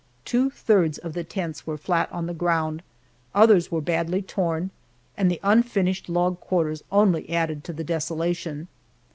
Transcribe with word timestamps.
Two 0.25 0.49
thirds 0.49 0.97
of 0.97 1.13
the 1.13 1.23
tents 1.23 1.67
were 1.67 1.77
flat 1.77 2.11
on 2.11 2.25
the 2.25 2.33
ground, 2.33 2.81
others 3.35 3.71
were 3.71 3.81
badly 3.81 4.23
torn, 4.23 4.71
and 5.15 5.29
the 5.29 5.39
unfinished 5.43 6.09
log 6.09 6.39
quarters 6.39 6.83
only 6.91 7.29
added 7.29 7.63
to 7.65 7.71
the 7.71 7.83
desolation. 7.83 8.67